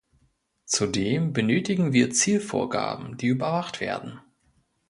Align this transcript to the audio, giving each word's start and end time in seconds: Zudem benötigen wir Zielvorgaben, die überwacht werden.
Zudem 0.65 1.31
benötigen 1.31 1.93
wir 1.93 2.09
Zielvorgaben, 2.09 3.17
die 3.17 3.27
überwacht 3.27 3.79
werden. 3.81 4.19